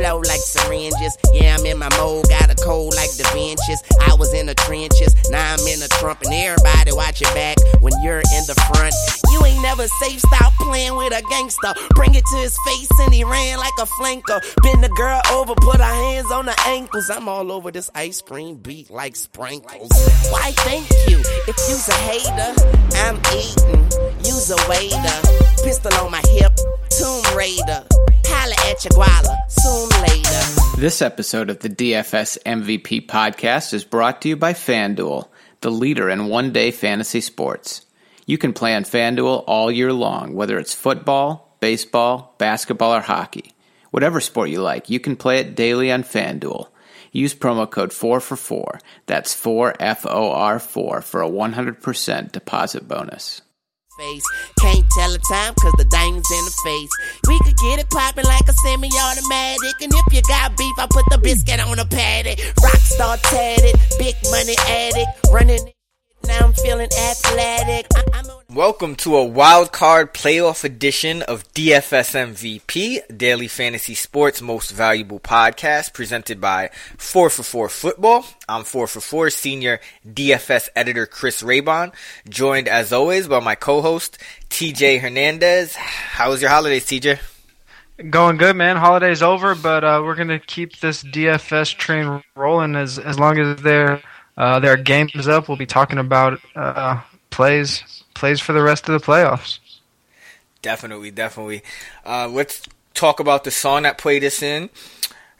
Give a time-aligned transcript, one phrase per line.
[0.00, 1.16] flow like syringes.
[1.32, 3.80] Yeah, I'm in my mode, got a cold like the benches.
[4.00, 7.56] I was in the trenches, now I'm in the trump, and everybody watch your back
[7.80, 8.94] when you're in the front.
[9.30, 11.74] You ain't never safe, stop playing with a gangster.
[11.94, 14.40] Bring it to his face, and he ran like a flanker.
[14.62, 17.10] Bend the girl over, put her hands on the ankles.
[17.10, 19.92] I'm all over this ice cream beat like sprinkles.
[20.30, 21.18] Why thank you?
[21.46, 22.50] If you's a hater,
[23.04, 23.84] I'm eating.
[24.24, 25.18] You's a waiter.
[25.62, 26.56] Pistol on my hip,
[26.88, 27.84] Tomb Raider.
[28.42, 30.80] Holla at your guala, soon later.
[30.80, 35.28] This episode of the DFS MVP podcast is brought to you by FanDuel,
[35.60, 37.84] the leader in one day fantasy sports.
[38.24, 43.52] You can play on FanDuel all year long, whether it's football, baseball, basketball, or hockey.
[43.90, 46.68] Whatever sport you like, you can play it daily on FanDuel.
[47.12, 48.80] Use promo code 4 for 4.
[49.04, 53.42] That's 4 F O R 4 for a 100% deposit bonus.
[54.00, 54.24] Face.
[54.58, 56.90] Can't tell the time cause the dang's in the face.
[57.28, 59.76] We could get it poppin' like a semi-automatic.
[59.82, 62.40] And if you got beef, I put the biscuit on the patty.
[62.64, 65.79] Rockstar tatted, big money addict, running.
[66.30, 67.86] Now I'm feeling athletic.
[67.96, 68.04] I-
[68.52, 75.20] Welcome to a wild card playoff edition of DFS MVP, Daily Fantasy Sports Most Valuable
[75.20, 78.26] Podcast, presented by 4 for 4 Football.
[78.48, 81.92] I'm 4 for 4 senior DFS editor Chris Raybon,
[82.28, 85.76] joined as always by my co-host TJ Hernandez.
[85.76, 87.20] How was your holidays, TJ?
[88.10, 88.76] Going good, man.
[88.76, 93.60] Holiday's over, but uh, we're gonna keep this DFS train rolling as as long as
[93.62, 94.00] there
[94.36, 95.48] uh, there are games up.
[95.48, 97.00] We'll be talking about uh,
[97.30, 99.58] plays plays for the rest of the playoffs.
[100.62, 101.62] Definitely, definitely.
[102.04, 102.62] Uh, let's
[102.94, 104.68] talk about the song that played us in.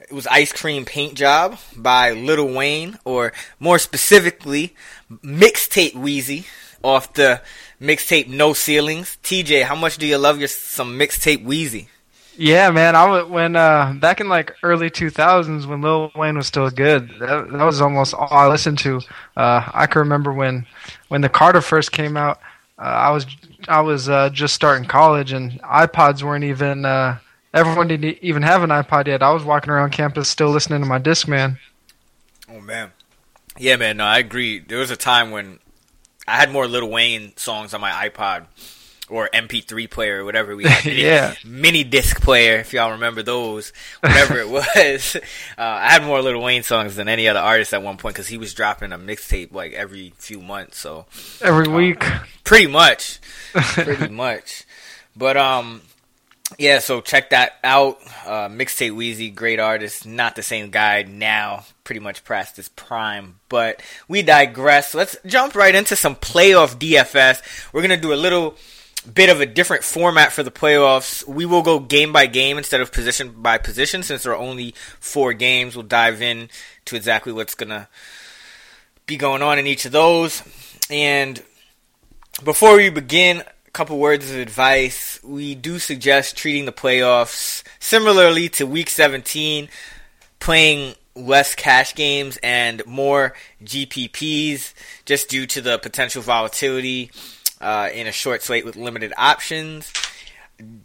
[0.00, 4.74] It was Ice Cream Paint Job by Lil Wayne, or more specifically,
[5.10, 6.46] Mixtape Weezy
[6.82, 7.42] off the
[7.80, 9.18] mixtape No Ceilings.
[9.22, 11.88] TJ, how much do you love your some Mixtape Weezy?
[12.36, 12.96] Yeah, man.
[12.96, 16.70] I was when uh, back in like early two thousands when Lil Wayne was still
[16.70, 17.10] good.
[17.18, 19.00] That, that was almost all I listened to.
[19.36, 20.66] Uh, I can remember when
[21.08, 22.40] when the Carter first came out.
[22.78, 23.26] Uh, I was
[23.68, 26.84] I was uh, just starting college, and iPods weren't even.
[26.84, 27.18] Uh,
[27.52, 29.22] everyone didn't even have an iPod yet.
[29.22, 31.58] I was walking around campus still listening to my Discman.
[32.48, 32.92] Oh man,
[33.58, 33.98] yeah, man.
[33.98, 34.60] No, I agree.
[34.60, 35.58] There was a time when
[36.26, 38.46] I had more Lil Wayne songs on my iPod
[39.10, 40.84] or MP3 player, or whatever we had.
[40.84, 41.34] Mini, Yeah.
[41.44, 45.16] mini disc player, if y'all remember those, whatever it was.
[45.58, 48.28] Uh, I had more Lil Wayne songs than any other artist at one point because
[48.28, 50.78] he was dropping a mixtape like every few months.
[50.78, 51.04] So
[51.42, 52.02] Every week.
[52.44, 53.18] pretty much,
[53.52, 54.64] pretty much.
[55.14, 55.82] But um,
[56.58, 56.78] yeah.
[56.78, 57.98] So check that out.
[58.24, 60.06] Uh, Mixtape Weezy, great artist.
[60.06, 61.64] Not the same guy now.
[61.84, 63.40] Pretty much past his prime.
[63.50, 64.94] But we digress.
[64.94, 67.42] Let's jump right into some playoff DFS.
[67.72, 68.56] We're gonna do a little
[69.02, 71.26] bit of a different format for the playoffs.
[71.26, 74.74] We will go game by game instead of position by position since there are only
[74.98, 75.74] four games.
[75.74, 76.50] We'll dive in
[76.86, 77.88] to exactly what's gonna
[79.06, 80.42] be going on in each of those.
[80.90, 81.42] And
[82.44, 85.20] before we begin, a couple words of advice.
[85.22, 89.68] We do suggest treating the playoffs similarly to week 17,
[90.40, 94.74] playing less cash games and more GPPs
[95.04, 97.10] just due to the potential volatility
[97.60, 99.92] uh, in a short slate with limited options.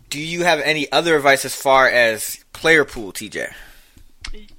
[0.09, 3.53] Do you have any other advice as far as player pool, TJ?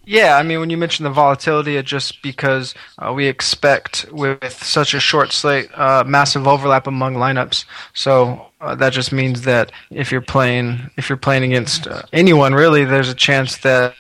[0.04, 4.53] Yeah, I mean, when you mention the volatility, it's just because uh, we expect with
[4.62, 7.65] such a short slate, uh, massive overlap among lineups.
[7.93, 12.54] So uh, that just means that if you're playing, if you're playing against uh, anyone,
[12.54, 13.94] really, there's a chance that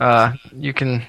[0.00, 1.04] uh, you can.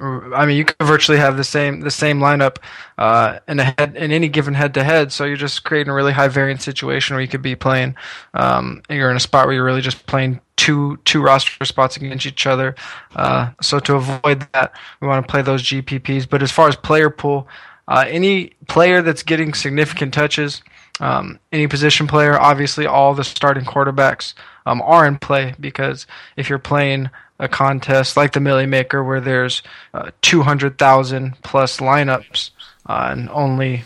[0.00, 2.58] I mean, you could virtually have the same the same lineup
[2.98, 5.10] uh, in a head in any given head to head.
[5.10, 7.96] So you're just creating a really high variance situation where you could be playing.
[8.34, 12.26] Um, you're in a spot where you're really just playing two two roster spots against
[12.26, 12.76] each other.
[13.16, 16.28] Uh, so to avoid that, we want to play those GPPs.
[16.28, 17.48] But as far as player pool,
[17.88, 20.62] uh, any player that's getting significant touches,
[21.00, 24.34] um, any position player, obviously all the starting quarterbacks
[24.66, 26.06] um, are in play because
[26.36, 29.62] if you're playing a contest like the Milly Maker where there's
[29.94, 32.50] uh, 200,000 plus lineups
[32.86, 33.84] uh, and only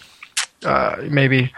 [0.65, 1.53] uh, maybe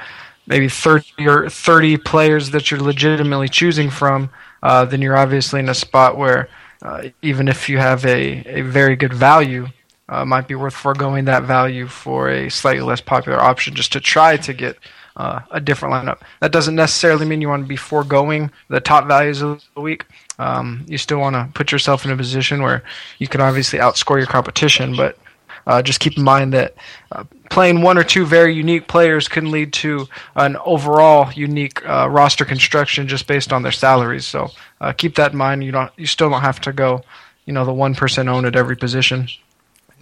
[0.47, 4.29] maybe 30 or 30 players that you're legitimately choosing from,
[4.63, 6.51] uh, then you're obviously in a spot where
[6.83, 9.67] uh, even if you have a, a very good value,
[10.11, 14.01] uh, might be worth foregoing that value for a slightly less popular option just to
[14.01, 14.77] try to get
[15.17, 16.19] a different lineup.
[16.41, 20.05] That doesn't necessarily mean you want to be foregoing the top values of the week.
[20.39, 22.83] Um, you still want to put yourself in a position where
[23.19, 25.19] you can obviously outscore your competition, but
[25.67, 26.75] uh, just keep in mind that
[27.13, 32.09] uh, playing one or two very unique players can lead to an overall unique uh,
[32.11, 34.27] roster construction just based on their salaries.
[34.27, 34.51] So
[34.81, 35.65] uh, keep that in mind.
[35.65, 37.05] You don't, you still don't have to go
[37.47, 37.95] you know the one
[38.29, 39.29] own at every position.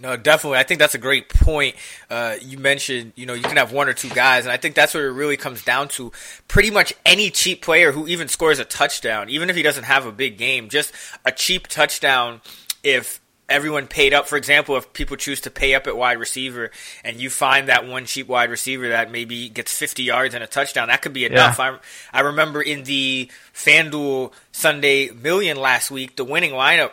[0.03, 0.59] No, definitely.
[0.59, 1.77] I think that's a great point.
[2.09, 4.75] Uh, you mentioned, you know, you can have one or two guys, and I think
[4.75, 6.11] that's what it really comes down to.
[6.49, 10.05] Pretty much any cheap player who even scores a touchdown, even if he doesn't have
[10.05, 10.91] a big game, just
[11.23, 12.41] a cheap touchdown.
[12.83, 16.71] If everyone paid up, for example, if people choose to pay up at wide receiver,
[17.05, 20.47] and you find that one cheap wide receiver that maybe gets 50 yards and a
[20.47, 21.59] touchdown, that could be enough.
[21.59, 21.77] Yeah.
[22.11, 26.91] I, I remember in the FanDuel Sunday Million last week, the winning lineup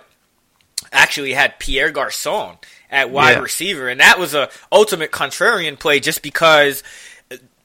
[0.93, 2.59] actually had Pierre Garcon
[2.91, 3.41] at wide yeah.
[3.41, 6.83] receiver, and that was a ultimate contrarian play just because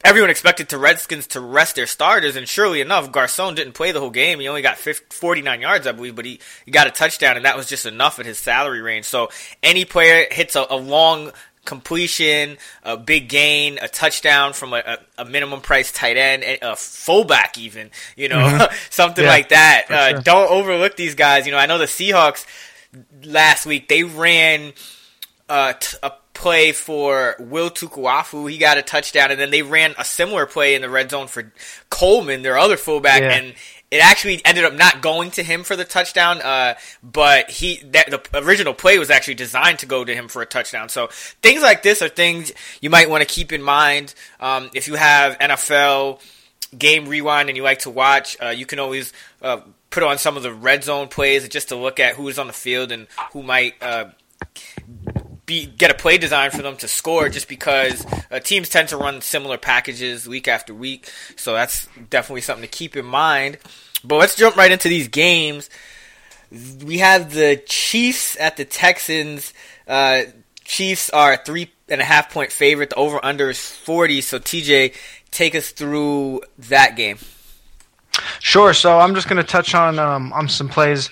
[0.06, 4.00] everyone expected the Redskins to rest their starters, and surely enough, Garcon didn't play the
[4.00, 4.40] whole game.
[4.40, 7.46] He only got 50, 49 yards, I believe, but he, he got a touchdown, and
[7.46, 9.06] that was just enough at his salary range.
[9.06, 9.30] So
[9.64, 11.32] any player hits a, a long
[11.66, 16.76] completion, a big gain, a touchdown from a, a, a, minimum price tight end, a
[16.76, 18.76] fullback even, you know, mm-hmm.
[18.92, 19.86] something yeah, like that.
[19.90, 20.22] Uh, sure.
[20.22, 21.48] Don't overlook these guys.
[21.48, 22.46] You know, I know the Seahawks
[23.24, 24.74] last week they ran
[25.50, 28.50] uh, t- a play for Will Tukuafu.
[28.50, 31.28] He got a touchdown, and then they ran a similar play in the red zone
[31.28, 31.52] for
[31.90, 33.34] Coleman, their other fullback, yeah.
[33.34, 33.56] and
[33.92, 36.42] it actually ended up not going to him for the touchdown.
[36.42, 40.42] Uh, but he that the original play was actually designed to go to him for
[40.42, 40.90] a touchdown.
[40.90, 41.08] So
[41.42, 42.52] things like this are things
[42.82, 46.22] you might want to keep in mind um, if you have NFL
[46.78, 48.38] game rewind and you like to watch.
[48.42, 51.76] Uh, you can always uh, put on some of the red zone plays just to
[51.76, 54.06] look at who is on the field and who might uh,
[55.46, 58.98] be get a play design for them to score just because uh, teams tend to
[58.98, 61.10] run similar packages week after week.
[61.36, 63.58] So that's definitely something to keep in mind.
[64.04, 65.70] But let's jump right into these games.
[66.84, 69.54] We have the Chiefs at the Texans.
[69.88, 70.24] Uh,
[70.64, 72.92] Chiefs are three and a half point favorite.
[72.92, 74.22] The over under is 40.
[74.22, 74.94] So, TJ,
[75.32, 77.18] take us through that game.
[78.40, 78.74] Sure.
[78.74, 81.10] So, I'm just going to touch on um, on some plays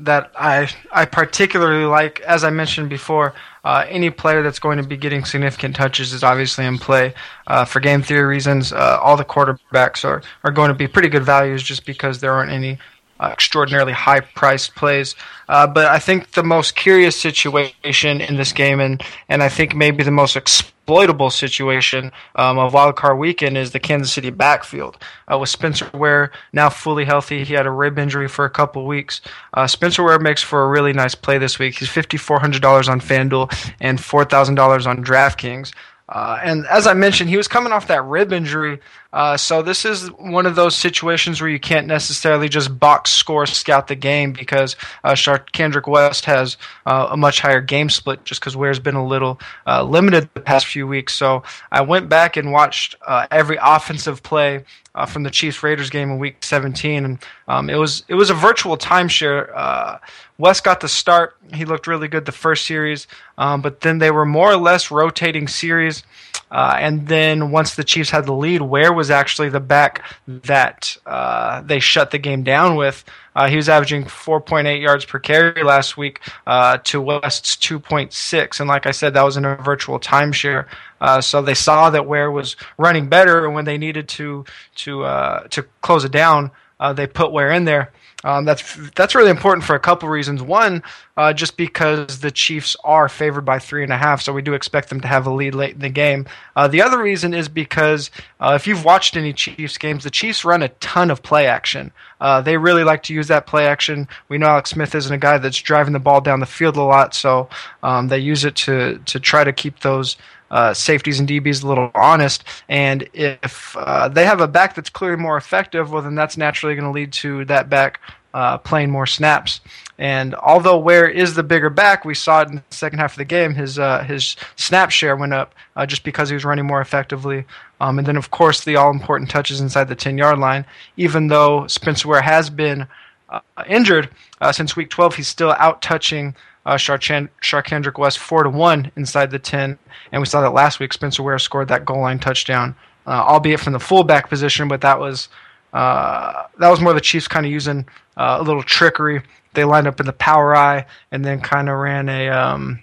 [0.00, 2.20] that I I particularly like.
[2.20, 3.34] As I mentioned before,
[3.64, 7.14] uh, any player that's going to be getting significant touches is obviously in play.
[7.46, 11.08] Uh, for game theory reasons, uh, all the quarterbacks are, are going to be pretty
[11.08, 12.78] good values just because there aren't any
[13.18, 15.14] uh, extraordinarily high priced plays.
[15.48, 19.74] Uh, but I think the most curious situation in this game, and, and I think
[19.74, 20.36] maybe the most
[20.86, 24.96] exploitable situation um, of Wild Card Weekend, is the Kansas City backfield.
[25.26, 28.86] Uh, with Spencer Ware now fully healthy, he had a rib injury for a couple
[28.86, 29.20] weeks.
[29.54, 31.76] Uh, Spencer Ware makes for a really nice play this week.
[31.76, 35.72] He's $5,400 on FanDuel and $4,000 on DraftKings.
[36.08, 38.78] Uh, and as I mentioned, he was coming off that rib injury.
[39.12, 43.46] Uh, so this is one of those situations where you can't necessarily just box score
[43.46, 45.16] scout the game because uh,
[45.52, 49.40] Kendrick West has uh, a much higher game split just because Ware's been a little
[49.66, 51.14] uh, limited the past few weeks.
[51.14, 54.64] So I went back and watched uh, every offensive play
[54.94, 57.18] uh, from the Chiefs Raiders game in Week 17, and
[57.48, 60.00] um, it was it was a virtual timeshare.
[60.38, 63.06] West got the start; he looked really good the first series,
[63.38, 66.02] um, but then they were more or less rotating series.
[66.50, 71.60] And then once the Chiefs had the lead, Ware was actually the back that uh,
[71.62, 73.04] they shut the game down with.
[73.36, 78.68] Uh, he was averaging 4.8 yards per carry last week uh, to West's 2.6, and
[78.68, 80.66] like I said, that was in a virtual timeshare.
[81.00, 84.44] Uh, so they saw that Ware was running better, and when they needed to
[84.76, 86.50] to uh, to close it down,
[86.94, 87.92] they put Ware in there.
[88.26, 90.42] Um, that's that's really important for a couple reasons.
[90.42, 90.82] One,
[91.16, 94.52] uh, just because the Chiefs are favored by three and a half, so we do
[94.54, 96.26] expect them to have a lead late in the game.
[96.56, 98.10] Uh, the other reason is because
[98.40, 101.92] uh, if you've watched any Chiefs games, the Chiefs run a ton of play action.
[102.20, 104.08] Uh, they really like to use that play action.
[104.28, 106.82] We know Alex Smith isn't a guy that's driving the ball down the field a
[106.82, 107.48] lot, so
[107.84, 110.16] um, they use it to to try to keep those
[110.50, 112.44] uh, safeties and DBs a little honest.
[112.68, 116.74] And if uh, they have a back that's clearly more effective, well, then that's naturally
[116.74, 118.00] going to lead to that back
[118.34, 119.60] uh, playing more snaps.
[119.98, 123.18] And although Ware is the bigger back, we saw it in the second half of
[123.18, 123.54] the game.
[123.54, 127.46] His uh, his snap share went up uh, just because he was running more effectively.
[127.80, 130.66] Um, and then, of course, the all important touches inside the 10 yard line.
[130.96, 132.86] Even though Spencer Ware has been
[133.28, 134.10] uh, injured
[134.52, 136.34] since week 12, he's still out touching
[136.66, 139.78] uh, Charcandrick West four to one inside the ten,
[140.10, 140.92] and we saw that last week.
[140.92, 142.74] Spencer Ware scored that goal line touchdown,
[143.06, 145.28] uh, albeit from the fullback position, but that was
[145.72, 147.86] uh, that was more the Chiefs kind of using
[148.16, 149.22] uh, a little trickery.
[149.54, 152.82] They lined up in the power I and then kind of ran a um,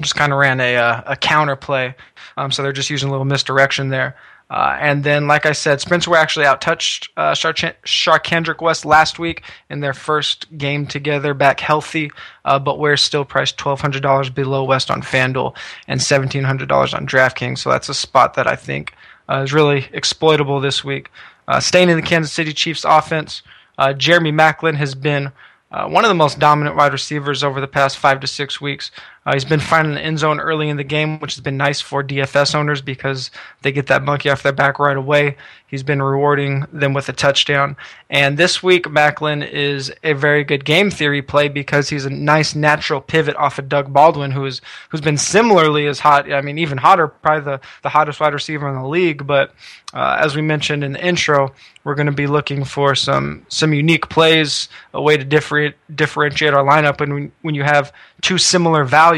[0.00, 1.94] just kind of ran a uh, a counter play.
[2.36, 4.16] Um, so they're just using a little misdirection there.
[4.50, 9.44] Uh, and then, like I said, Spencer Ware actually outtouched uh, Charcandrick West last week
[9.70, 12.10] in their first game together, back healthy,
[12.44, 17.58] uh, but we're still priced $1,200 below West on FanDuel and $1,700 on DraftKings.
[17.58, 18.92] So that's a spot that I think
[19.28, 21.12] uh, is really exploitable this week.
[21.46, 23.42] Uh, staying in the Kansas City Chiefs offense,
[23.80, 25.32] uh, Jeremy Maclin has been
[25.72, 28.90] uh, one of the most dominant wide receivers over the past five to six weeks.
[29.26, 31.80] Uh, he's been finding the end zone early in the game, which has been nice
[31.80, 35.36] for DFS owners because they get that monkey off their back right away.
[35.66, 37.76] He's been rewarding them with a touchdown.
[38.08, 42.56] And this week, Maclin is a very good game theory play because he's a nice
[42.56, 46.32] natural pivot off of Doug Baldwin, who's who's been similarly as hot.
[46.32, 49.26] I mean, even hotter, probably the, the hottest wide receiver in the league.
[49.28, 49.54] But
[49.94, 51.52] uh, as we mentioned in the intro,
[51.84, 56.52] we're going to be looking for some some unique plays, a way to differentiate differentiate
[56.52, 57.00] our lineup.
[57.00, 59.09] And when, when you have two similar values,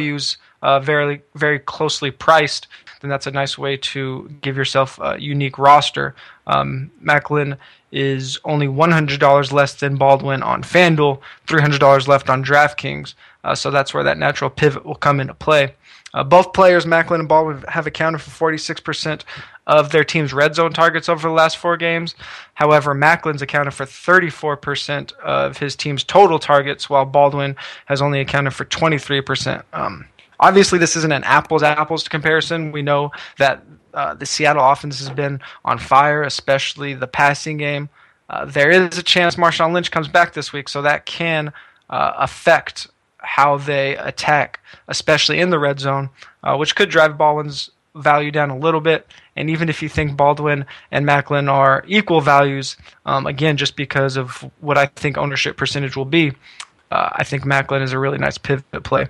[0.63, 2.69] uh, very very closely priced,
[3.01, 6.15] then that's a nice way to give yourself a unique roster.
[6.47, 7.57] Um, Maclin
[7.91, 13.15] is only $100 less than Baldwin on FanDuel, $300 left on DraftKings.
[13.45, 15.75] Uh, so that's where that natural pivot will come into play.
[16.15, 19.23] Uh, both players, Maclin and Baldwin, have accounted for 46%
[19.67, 22.15] of their team's red zone targets over the last four games.
[22.55, 28.55] However, Maclin's accounted for 34% of his team's total targets, while Baldwin has only accounted
[28.55, 29.63] for 23%.
[29.73, 30.07] Um,
[30.41, 32.73] obviously, this isn't an apples apples comparison.
[32.73, 33.63] We know that
[33.95, 37.89] uh, the Seattle offense has been on fire, especially the passing game.
[38.29, 41.53] Uh, there is a chance Marshawn Lynch comes back this week, so that can
[41.91, 42.89] uh, affect
[43.23, 46.11] how they attack, especially in the red zone,
[46.43, 49.07] uh, which could drive Baldwin's value down a little bit.
[49.37, 52.77] And even if you think Baldwin and Maclin are equal values,
[53.07, 56.33] um, again, just because of what I think ownership percentage will be,
[56.91, 59.09] uh, I think Maclin is a really nice pivot play.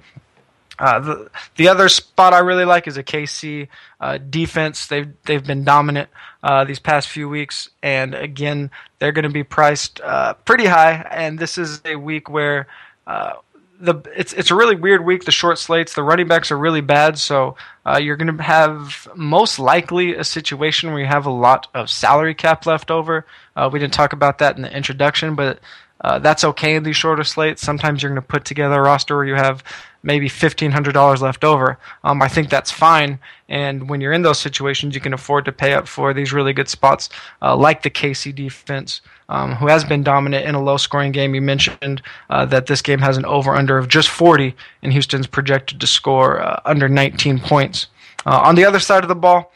[0.78, 3.68] Uh, the the other spot I really like is a KC
[4.00, 4.86] uh, defense.
[4.86, 6.08] They've they've been dominant
[6.42, 11.06] uh, these past few weeks, and again they're going to be priced uh, pretty high.
[11.10, 12.66] And this is a week where
[13.06, 13.34] uh,
[13.82, 15.24] the it's it's a really weird week.
[15.24, 19.08] The short slates, the running backs are really bad, so uh, you're going to have
[19.16, 23.26] most likely a situation where you have a lot of salary cap left over.
[23.56, 25.58] Uh, we didn't talk about that in the introduction, but
[26.02, 27.62] uh, that's okay in these shorter slates.
[27.62, 29.64] Sometimes you're going to put together a roster where you have
[30.02, 31.78] maybe $1,500 left over.
[32.04, 33.18] Um, I think that's fine.
[33.48, 36.52] And when you're in those situations, you can afford to pay up for these really
[36.52, 37.08] good spots,
[37.40, 41.34] uh, like the KC defense, um, who has been dominant in a low scoring game.
[41.34, 45.26] You mentioned uh, that this game has an over under of just 40, and Houston's
[45.26, 47.86] projected to score uh, under 19 points.
[48.26, 49.52] Uh, on the other side of the ball,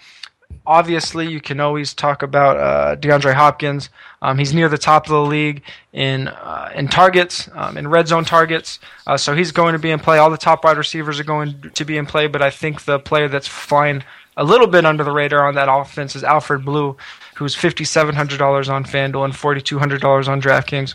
[0.66, 3.88] obviously you can always talk about uh, DeAndre Hopkins.
[4.22, 8.08] Um, he's near the top of the league in uh, in targets, um, in red
[8.08, 8.78] zone targets.
[9.06, 10.18] Uh, so he's going to be in play.
[10.18, 12.98] All the top wide receivers are going to be in play, but I think the
[12.98, 14.02] player that's flying
[14.36, 16.96] a little bit under the radar on that offense is Alfred Blue,
[17.36, 20.94] who's $5,700 on FanDuel and $4,200 on DraftKings.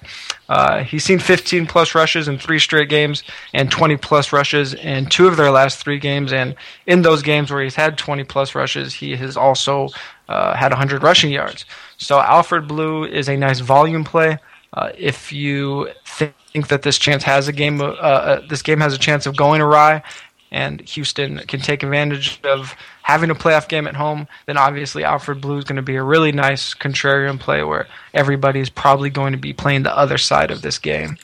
[0.49, 5.05] Uh, he's seen 15 plus rushes in three straight games and 20 plus rushes in
[5.05, 6.33] two of their last three games.
[6.33, 6.55] And
[6.87, 9.89] in those games where he's had 20 plus rushes, he has also
[10.29, 11.65] uh, had 100 rushing yards.
[11.97, 14.39] So Alfred Blue is a nice volume play.
[14.73, 18.93] Uh, if you think that this chance has a game, uh, uh, this game has
[18.93, 20.01] a chance of going awry,
[20.51, 25.39] and Houston can take advantage of having a playoff game at home, then obviously Alfred
[25.39, 29.31] Blue is going to be a really nice contrarian play where everybody is probably going
[29.31, 31.17] to be playing the other side of this game.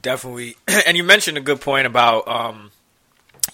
[0.00, 2.70] Definitely, and you mentioned a good point about um,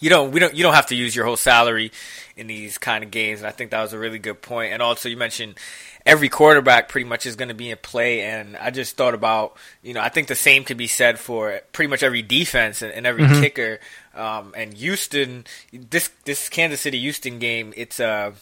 [0.00, 1.90] you don't we don't you don't have to use your whole salary
[2.36, 4.72] in these kind of games, and I think that was a really good point.
[4.72, 5.54] And also, you mentioned
[6.06, 8.22] every quarterback pretty much is going to be in play.
[8.22, 11.60] And I just thought about, you know, I think the same could be said for
[11.72, 13.40] pretty much every defense and, and every mm-hmm.
[13.40, 13.80] kicker.
[14.14, 18.32] Um, and Houston, this this Kansas City Houston game, it's uh,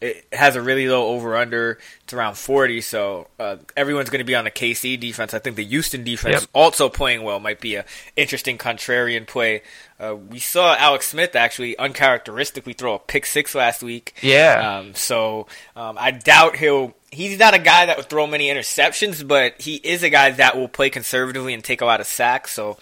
[0.00, 1.78] it has a really low over under.
[2.04, 5.34] It's around 40, so uh, everyone's going to be on the KC defense.
[5.34, 6.50] I think the Houston defense yep.
[6.54, 7.84] also playing well might be a
[8.16, 9.62] interesting contrarian play.
[9.98, 14.14] Uh, we saw Alex Smith actually uncharacteristically throw a pick six last week.
[14.22, 14.78] Yeah.
[14.78, 16.94] Um, so um, I doubt he'll.
[17.12, 20.56] He's not a guy that would throw many interceptions, but he is a guy that
[20.56, 22.54] will play conservatively and take a lot of sacks.
[22.54, 22.78] So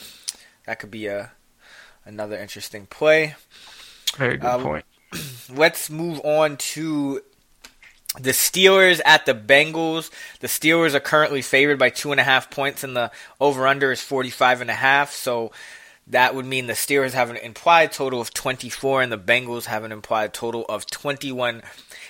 [0.67, 1.33] that could be a
[2.09, 3.37] another interesting play.
[4.17, 4.85] Very good uh, point
[5.55, 7.21] let's move on to
[8.19, 10.11] the Steelers at the Bengals.
[10.41, 13.11] The Steelers are currently favored by two and a half points, and the
[13.41, 15.12] over under is forty five and a half.
[15.12, 15.53] So
[16.07, 19.85] that would mean the Steelers have an implied total of 24 and the Bengals have
[19.85, 21.62] an implied total of 21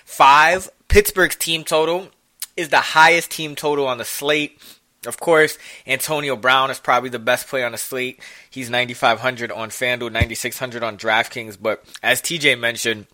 [0.05, 0.71] 5.
[0.87, 2.09] Pittsburgh's team total
[2.57, 4.63] is the highest team total on the slate.
[5.07, 8.21] Of course, Antonio Brown is probably the best play on the slate.
[8.51, 11.57] He's 9,500 on FanDuel, 9,600 on DraftKings.
[11.61, 13.07] But as TJ mentioned,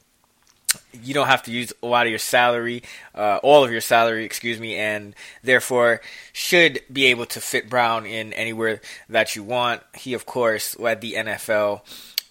[0.93, 2.83] you don't have to use a lot of your salary,
[3.15, 6.01] uh, all of your salary, excuse me, and therefore
[6.33, 9.83] should be able to fit Brown in anywhere that you want.
[9.95, 11.83] He, of course, led the NFL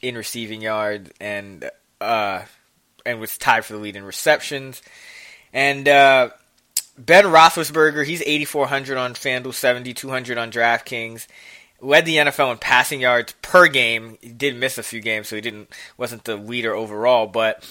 [0.02, 1.70] in receiving yards and
[2.02, 2.44] uh,
[3.06, 4.82] and was tied for the lead in receptions.
[5.54, 6.30] And uh,
[6.98, 11.28] Ben Roethlisberger, he's 8,400 on FanDuel, 7,200 on DraftKings.
[11.82, 14.18] Led the NFL in passing yards per game.
[14.22, 17.28] He did miss a few games, so he didn't wasn't the leader overall.
[17.28, 17.68] But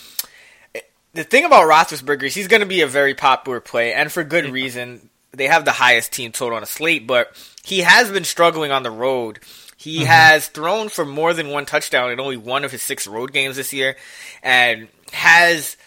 [1.14, 4.24] the thing about Roethlisberger is he's going to be a very popular play, and for
[4.24, 5.08] good reason.
[5.34, 8.82] They have the highest team total on a slate, but he has been struggling on
[8.82, 9.40] the road.
[9.78, 10.06] He mm-hmm.
[10.08, 13.56] has thrown for more than one touchdown in only one of his six road games
[13.56, 13.96] this year,
[14.42, 15.78] and has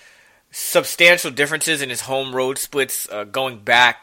[0.57, 3.97] substantial differences in his home road splits uh, going back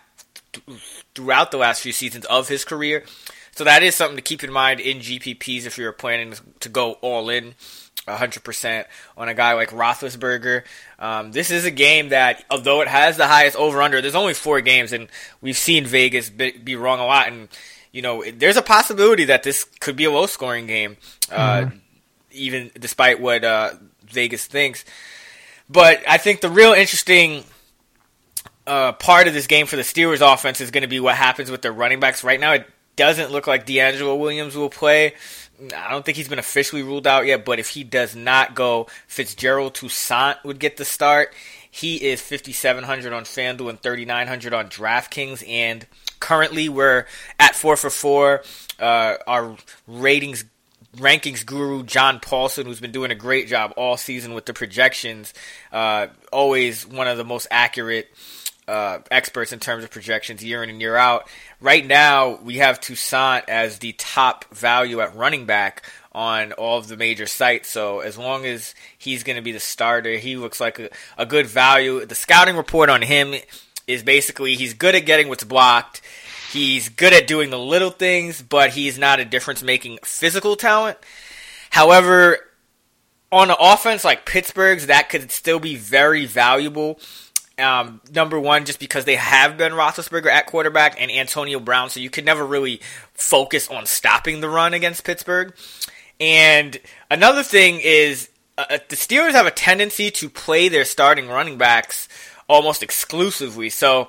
[0.52, 0.78] th-
[1.14, 3.04] throughout the last few seasons of his career.
[3.52, 6.92] So that is something to keep in mind in GPPs if you're planning to go
[7.00, 7.54] all in
[8.06, 8.84] 100%
[9.16, 10.64] on a guy like Roethlisberger.
[10.98, 14.60] Um, this is a game that, although it has the highest over/under, there's only four
[14.60, 15.08] games, and
[15.40, 17.28] we've seen Vegas be, be, wrong a lot.
[17.28, 17.48] And
[17.92, 20.98] you know, there's a possibility that this could be a low-scoring game,
[21.30, 21.76] uh, mm-hmm.
[22.32, 23.72] even despite what uh,
[24.04, 24.84] Vegas thinks.
[25.72, 27.44] But I think the real interesting
[28.66, 31.50] uh, part of this game for the Steelers offense is going to be what happens
[31.50, 32.22] with their running backs.
[32.22, 35.14] Right now, it doesn't look like DeAngelo Williams will play.
[35.74, 38.88] I don't think he's been officially ruled out yet, but if he does not go,
[39.06, 41.32] Fitzgerald Toussaint would get the start.
[41.70, 45.48] He is 5,700 on FanDuel and 3,900 on DraftKings.
[45.48, 45.86] And
[46.20, 47.06] currently, we're
[47.38, 48.42] at 4 for 4.
[48.78, 50.44] Uh, our ratings
[50.96, 55.32] rankings guru John Paulsen, who's been doing a great job all season with the projections,
[55.72, 58.10] uh, always one of the most accurate
[58.68, 61.28] uh, experts in terms of projections year in and year out.
[61.60, 66.88] Right now, we have Toussaint as the top value at running back on all of
[66.88, 67.68] the major sites.
[67.68, 71.26] So as long as he's going to be the starter, he looks like a, a
[71.26, 72.04] good value.
[72.04, 73.34] The scouting report on him
[73.86, 76.02] is basically he's good at getting what's blocked.
[76.52, 80.98] He's good at doing the little things, but he's not a difference making physical talent.
[81.70, 82.38] However,
[83.30, 87.00] on an offense like Pittsburgh's, that could still be very valuable.
[87.58, 92.00] Um, number one, just because they have Ben Roethlisberger at quarterback and Antonio Brown, so
[92.00, 92.82] you could never really
[93.14, 95.54] focus on stopping the run against Pittsburgh.
[96.20, 96.78] And
[97.10, 98.28] another thing is
[98.58, 102.08] uh, uh the Steelers have a tendency to play their starting running backs
[102.46, 103.70] almost exclusively.
[103.70, 104.08] So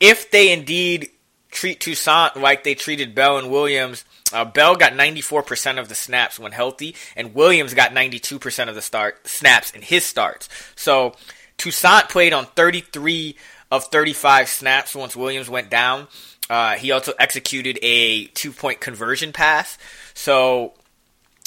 [0.00, 1.10] if they indeed
[1.50, 4.04] treat Toussaint like they treated Bell and Williams.
[4.32, 8.82] Uh, Bell got 94% of the snaps when healthy, and Williams got 92% of the
[8.82, 10.48] start snaps in his starts.
[10.74, 11.14] So
[11.58, 13.36] Toussaint played on 33
[13.70, 16.08] of 35 snaps once Williams went down.
[16.48, 19.78] Uh, he also executed a two point conversion pass.
[20.14, 20.74] So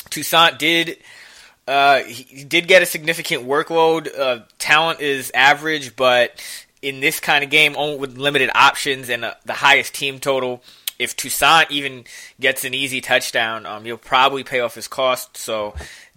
[0.09, 0.97] Toussaint did.
[1.67, 4.09] Uh, he did get a significant workload.
[4.17, 6.41] Uh, talent is average, but
[6.81, 10.63] in this kind of game with limited options and uh, the highest team total.
[10.97, 12.03] If Toussaint even
[12.39, 15.37] gets an easy touchdown, um, he'll probably pay off his cost.
[15.37, 15.73] So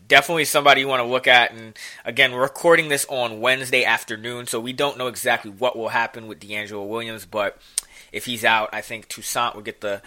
[0.09, 1.53] definitely somebody you want to look at.
[1.53, 5.89] And again, we're recording this on Wednesday afternoon, so we don't know exactly what will
[5.89, 7.27] happen with DeAngelo Williams.
[7.27, 7.59] But
[8.13, 10.03] if he's out, I think Toussaint will get the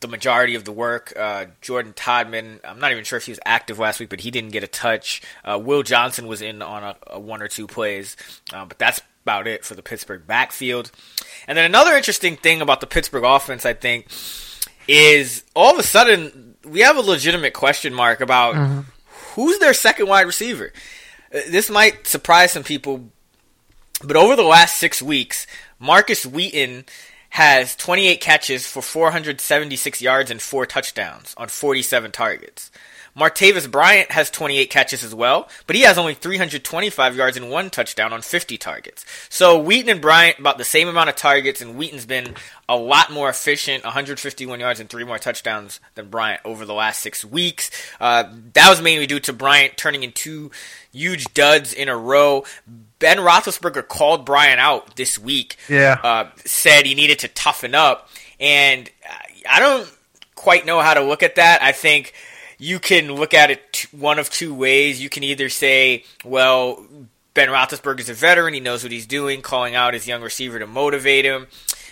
[0.00, 1.12] the majority of the work.
[1.16, 4.30] Uh, Jordan Todman, I'm not even sure if he was active last week, but he
[4.30, 5.20] didn't get a touch.
[5.44, 8.16] Uh, Will Johnson was in on a, a one or two plays,
[8.52, 10.90] uh, but that's about it for the Pittsburgh backfield.
[11.46, 14.06] And then another interesting thing about the Pittsburgh offense, I think,
[14.88, 18.80] is all of a sudden we have a legitimate question mark about mm-hmm.
[19.34, 20.72] who's their second wide receiver.
[21.32, 23.10] Uh, this might surprise some people,
[24.02, 25.46] but over the last six weeks,
[25.78, 26.86] Markus Wheaton
[27.28, 32.70] has 28 catches for 476 yards and four touchdowns on 47 targets.
[33.18, 37.68] Martavis Bryant has 28 catches as well, but he has only 325 yards and one
[37.68, 39.04] touchdown on 50 targets.
[39.28, 42.34] So Wheaton and Bryant about the same amount of targets, and Wheaton's been
[42.68, 47.02] a lot more efficient, 151 yards and three more touchdowns than Bryant over the last
[47.02, 47.70] six weeks.
[48.00, 50.50] Uh, that was mainly due to Bryant turning in two
[50.92, 52.44] huge duds in a row.
[52.98, 55.56] Ben Roethlisberger called Bryant out this week.
[55.68, 58.90] Yeah, uh, said he needed to toughen up, and
[59.48, 59.92] I don't
[60.34, 61.62] quite know how to look at that.
[61.62, 62.14] I think
[62.58, 65.00] you can look at it one of two ways.
[65.00, 66.84] You can either say, well,
[67.34, 70.58] Ben Roethlisberger is a veteran; he knows what he's doing, calling out his young receiver
[70.58, 71.46] to motivate him.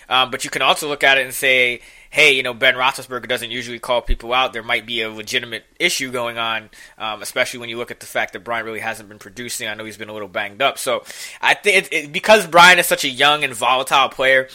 [0.09, 3.29] Um, but you can also look at it and say, hey, you know, Ben Roethlisberger
[3.29, 4.53] doesn't usually call people out.
[4.53, 8.07] There might be a legitimate issue going on, um, especially when you look at the
[8.07, 9.69] fact that Bryant really hasn't been producing.
[9.69, 10.79] I know he's been a little banged up.
[10.79, 11.05] So
[11.41, 14.49] I think because Bryant is such a young and volatile player,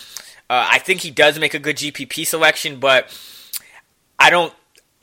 [0.50, 3.10] uh, I think he does make a good GPP selection, but
[4.18, 4.54] I don't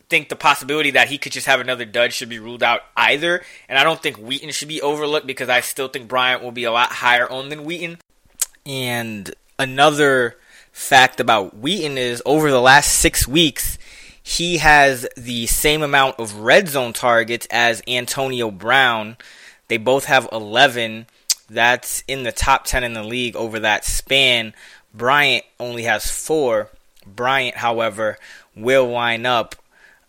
[0.09, 3.43] think the possibility that he could just have another dud should be ruled out either.
[3.69, 6.65] And I don't think Wheaton should be overlooked because I still think Bryant will be
[6.65, 7.99] a lot higher on than Wheaton.
[8.65, 10.37] And another
[10.73, 13.79] fact about Wheaton is over the last six weeks,
[14.23, 19.17] he has the same amount of red zone targets as Antonio Brown.
[19.69, 21.07] They both have 11.
[21.51, 24.55] That's in the top 10 in the league over that span.
[24.95, 26.71] Bryant only has four.
[27.07, 28.19] Bryant, however,
[28.55, 29.57] will line up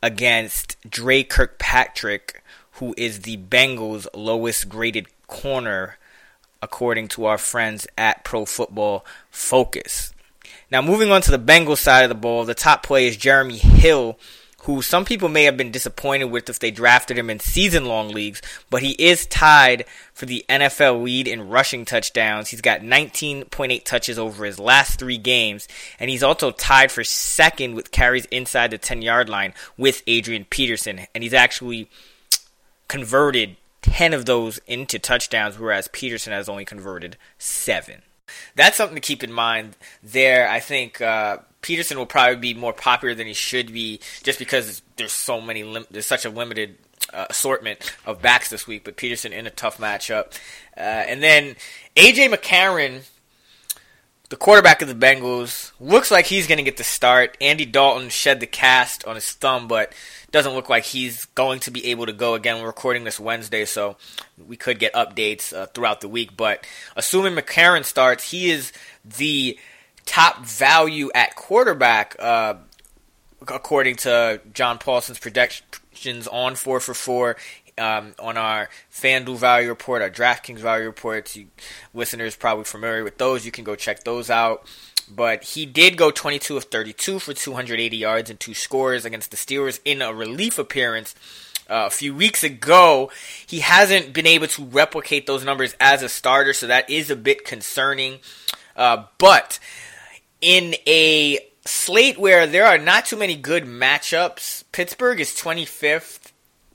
[0.01, 5.97] against Dre Kirkpatrick, who is the Bengals' lowest graded corner,
[6.61, 10.13] according to our friends at Pro Football Focus.
[10.71, 13.57] Now, moving on to the Bengals side of the ball, the top play is Jeremy
[13.57, 14.17] Hill,
[14.63, 18.09] who some people may have been disappointed with if they drafted him in season long
[18.09, 22.49] leagues, but he is tied for the NFL lead in rushing touchdowns.
[22.49, 25.67] He's got 19.8 touches over his last three games,
[25.99, 30.45] and he's also tied for second with carries inside the 10 yard line with Adrian
[30.45, 31.89] Peterson, and he's actually
[32.87, 38.01] converted 10 of those into touchdowns, whereas Peterson has only converted seven.
[38.55, 40.49] That's something to keep in mind there.
[40.49, 44.81] I think uh, Peterson will probably be more popular than he should be, just because
[44.95, 46.77] there's so many lim- there's such a limited
[47.13, 48.83] uh, assortment of backs this week.
[48.83, 50.37] But Peterson in a tough matchup,
[50.77, 51.55] uh, and then
[51.95, 53.01] AJ McCarron,
[54.29, 57.35] the quarterback of the Bengals, looks like he's going to get the start.
[57.41, 59.93] Andy Dalton shed the cast on his thumb, but
[60.31, 62.61] doesn't look like he's going to be able to go again.
[62.61, 63.97] We're recording this Wednesday, so
[64.47, 66.37] we could get updates uh, throughout the week.
[66.37, 68.71] But assuming McCarron starts, he is
[69.03, 69.57] the
[70.09, 72.55] top value at quarterback, uh,
[73.47, 77.37] according to John Paulsen's predictions on 4 for 4.
[77.77, 81.47] Um, on our FanDuel value report, our DraftKings value reports, you
[81.93, 83.45] listeners probably familiar with those.
[83.45, 84.65] You can go check those out.
[85.09, 89.37] But he did go 22 of 32 for 280 yards and two scores against the
[89.37, 91.15] Steelers in a relief appearance
[91.69, 93.11] uh, a few weeks ago.
[93.47, 97.15] He hasn't been able to replicate those numbers as a starter, so that is a
[97.15, 98.19] bit concerning.
[98.75, 99.59] Uh, but
[100.41, 106.31] in a slate where there are not too many good matchups, Pittsburgh is 25th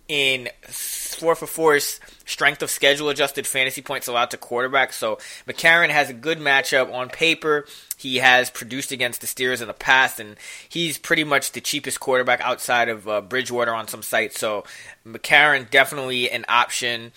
[0.06, 4.94] in 4 for 4's strength of schedule adjusted fantasy points allowed to quarterbacks.
[4.94, 7.66] So McCarron has a good matchup on paper.
[7.96, 10.36] He has produced against the Steelers in the past, and
[10.68, 14.38] he's pretty much the cheapest quarterback outside of uh, Bridgewater on some sites.
[14.38, 14.64] So
[15.06, 17.12] McCarron definitely an option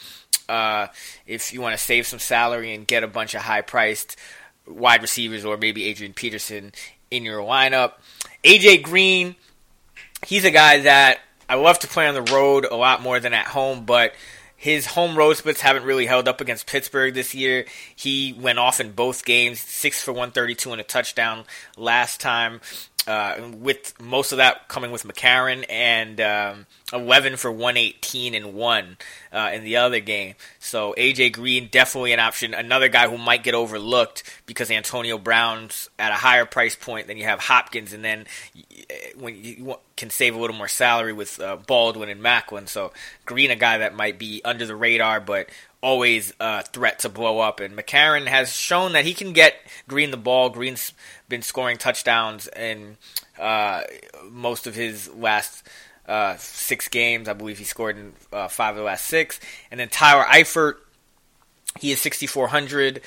[0.47, 0.87] uh,
[1.25, 4.15] if you want to save some salary and get a bunch of high priced
[4.67, 6.71] wide receivers or maybe Adrian Peterson
[7.11, 7.93] in your lineup.
[8.43, 9.35] AJ Green,
[10.25, 13.33] he's a guy that I love to play on the road a lot more than
[13.33, 14.13] at home, but
[14.55, 17.65] his home road splits haven't really held up against Pittsburgh this year.
[17.95, 21.45] He went off in both games, six for 132 and a touchdown
[21.77, 22.59] last time.
[23.07, 28.97] Uh, with most of that coming with McCarron and um, 11 for 118 and one
[29.31, 30.35] uh, in the other game.
[30.59, 32.53] So AJ Green definitely an option.
[32.53, 37.15] Another guy who might get overlooked because Antonio Brown's at a higher price point than
[37.15, 38.25] you have Hopkins, and then
[39.17, 42.67] when you can save a little more salary with uh, Baldwin and Maclin.
[42.67, 42.91] So
[43.25, 45.49] Green, a guy that might be under the radar, but
[45.81, 47.59] always a threat to blow up.
[47.59, 49.55] And McCarron has shown that he can get
[49.87, 50.49] Green the ball.
[50.49, 50.93] Green's
[51.29, 52.97] been scoring touchdowns in
[53.39, 53.83] uh,
[54.29, 55.67] most of his last
[56.07, 57.27] uh, six games.
[57.27, 59.39] I believe he scored in uh, five of the last six.
[59.71, 60.75] And then Tyler Eifert,
[61.79, 63.01] he is 6,400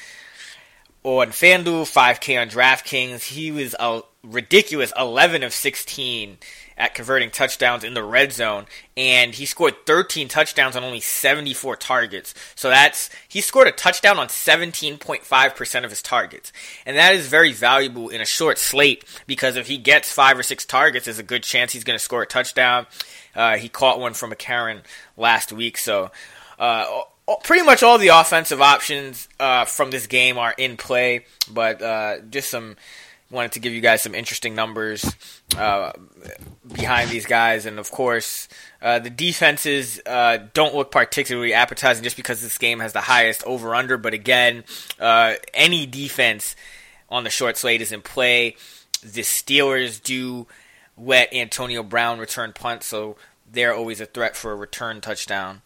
[1.03, 3.25] on FanDuel, 5K on DraftKings.
[3.25, 6.39] He was a ridiculous 11 of 16
[6.77, 8.65] at converting touchdowns in the red zone,
[8.97, 12.35] and he scored 13 touchdowns on only 74 targets.
[12.55, 16.53] So that's he scored a touchdown on 17.5% of his targets,
[16.87, 20.43] and that is very valuable in a short slate because if he gets five or
[20.43, 22.87] six targets, there's a good chance he's going to score a touchdown.
[23.35, 24.81] Uh, he caught one from McCarron
[25.17, 26.11] last week, so.
[26.59, 27.03] Uh,
[27.43, 32.19] pretty much all the offensive options uh, from this game are in play, but uh,
[32.29, 32.77] just some
[33.31, 35.17] wanted to give you guys some interesting numbers
[35.57, 35.93] uh,
[36.73, 38.49] behind these guys, and of course,
[38.83, 43.45] uh, the defenses uh, don't look particularly appetizing just because this game has the highest
[43.45, 43.97] over under.
[43.97, 44.65] But again,
[44.99, 46.57] uh, any defense
[47.09, 48.57] on the short slate is in play.
[49.03, 50.47] The Steelers do
[50.99, 53.17] let Antonio Brown return punt, so
[53.51, 55.63] they're always a threat for a return touchdown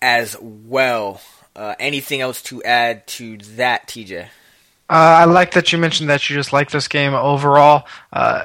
[0.00, 1.20] as well.
[1.56, 4.28] Uh, anything else to add to that, TJ?
[4.88, 7.86] Uh, I like that you mentioned that you just like this game overall.
[8.12, 8.44] Uh,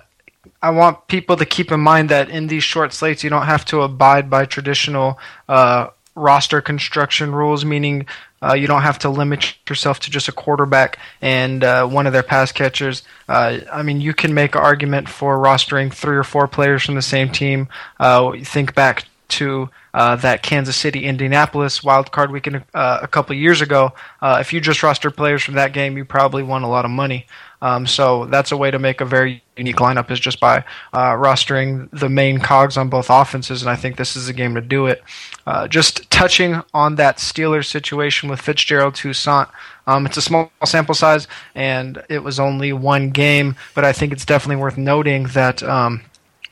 [0.61, 3.65] I want people to keep in mind that in these short slates, you don't have
[3.65, 8.05] to abide by traditional uh, roster construction rules, meaning
[8.41, 12.13] uh, you don't have to limit yourself to just a quarterback and uh, one of
[12.13, 13.03] their pass catchers.
[13.27, 16.95] Uh, I mean, you can make an argument for rostering three or four players from
[16.95, 17.67] the same team.
[18.43, 23.61] think back to uh, that Kansas City Indianapolis wild card weekend uh, a couple years
[23.61, 23.93] ago.
[24.21, 26.91] Uh, if you just rostered players from that game, you probably won a lot of
[26.91, 27.25] money.
[27.61, 30.63] Um, so that's a way to make a very unique lineup is just by
[30.93, 34.55] uh, rostering the main cogs on both offenses, and I think this is a game
[34.55, 35.03] to do it.
[35.45, 39.49] Uh, just touching on that Steelers situation with Fitzgerald Toussaint,
[39.87, 44.13] um, it's a small sample size, and it was only one game, but I think
[44.13, 45.61] it's definitely worth noting that.
[45.61, 46.03] Um,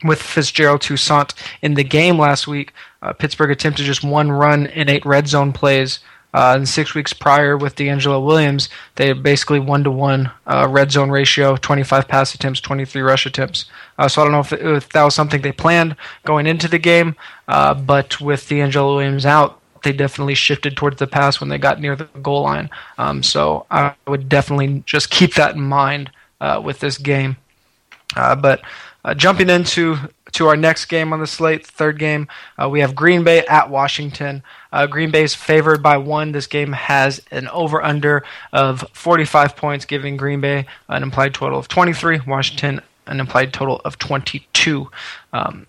[0.04, 4.88] with Fitzgerald Toussaint in the game last week, uh, Pittsburgh attempted just one run in
[4.88, 6.00] eight red zone plays.
[6.34, 10.92] Uh, and six weeks prior with DeAngelo Williams, they had basically one to one red
[10.92, 13.64] zone ratio, 25 pass attempts, 23 rush attempts.
[13.98, 16.68] Uh, so I don't know if, it, if, that was something they planned going into
[16.68, 17.16] the game,
[17.48, 21.80] uh, but with DeAngelo Williams out, they definitely shifted towards the pass when they got
[21.80, 22.68] near the goal line.
[22.98, 27.36] Um, so I would definitely just keep that in mind uh, with this game.
[28.16, 28.62] Uh, but
[29.04, 29.96] uh, jumping into
[30.32, 32.28] to our next game on the slate, third game,
[32.60, 34.42] uh, we have Green Bay at Washington.
[34.72, 36.32] Uh, Green Bay is favored by one.
[36.32, 41.58] This game has an over under of 45 points, giving Green Bay an implied total
[41.58, 44.90] of 23, Washington an implied total of 22.
[45.32, 45.66] Um,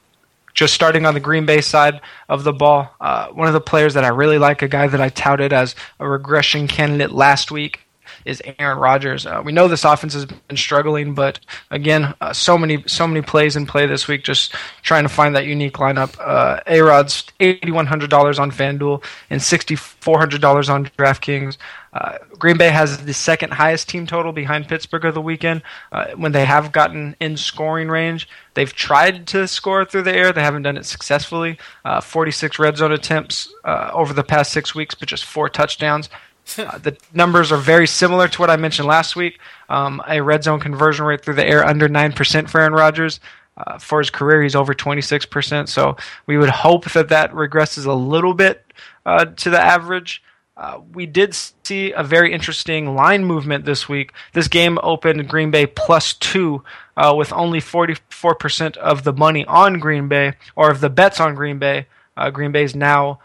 [0.54, 3.94] just starting on the Green Bay side of the ball, uh, one of the players
[3.94, 7.80] that I really like, a guy that I touted as a regression candidate last week,
[8.26, 9.26] is Aaron Rodgers.
[9.26, 11.40] Uh, we know this offense has been struggling, but
[11.72, 14.24] again, uh, so many so many plays in play this week.
[14.24, 16.16] Just trying to find that unique lineup.
[16.20, 20.86] Uh, A Rod's eighty one hundred dollars on FanDuel and sixty four hundred dollars on
[20.98, 21.58] DraftKings.
[21.92, 25.64] Uh, Green Bay has the second highest team total behind Pittsburgh of the weekend.
[25.92, 30.32] Uh, when they have gotten in scoring range, they've tried to score through the air.
[30.32, 31.58] They haven't done it successfully.
[31.84, 36.10] Uh, 46 red zone attempts uh, over the past six weeks, but just four touchdowns.
[36.58, 39.40] Uh, the numbers are very similar to what I mentioned last week.
[39.68, 43.20] Um, a red zone conversion rate through the air under 9% for Aaron Rodgers.
[43.58, 45.68] Uh, for his career, he's over 26%.
[45.68, 48.66] So we would hope that that regresses a little bit
[49.06, 50.24] uh, to the average.
[50.56, 54.14] Uh, we did see a very interesting line movement this week.
[54.34, 56.64] This game opened Green Bay plus two,
[56.98, 61.36] uh, with only 44% of the money on Green Bay, or of the bets on
[61.36, 61.88] Green Bay.
[62.16, 63.20] Uh, Green Bay is now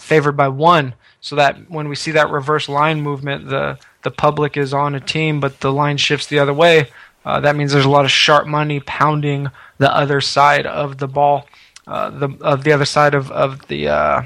[0.00, 4.56] favored by one so that when we see that reverse line movement, the the public
[4.56, 6.88] is on a team, but the line shifts the other way.
[7.24, 11.06] Uh, that means there's a lot of sharp money pounding the other side of the
[11.06, 11.46] ball,
[11.86, 14.22] uh, the of the other side of of the uh,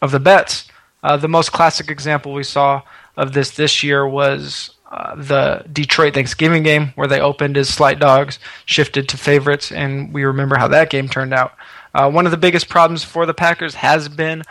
[0.00, 0.68] of the bets.
[1.02, 2.80] Uh, the most classic example we saw
[3.16, 7.98] of this this year was uh, the Detroit Thanksgiving game, where they opened as slight
[7.98, 11.54] dogs, shifted to favorites, and we remember how that game turned out.
[11.92, 14.42] Uh, one of the biggest problems for the Packers has been